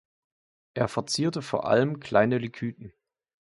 Er 0.73 0.87
verzierte 0.87 1.43
vor 1.43 1.67
allem 1.69 1.99
kleine 1.99 2.39
Lekythen. 2.39 2.91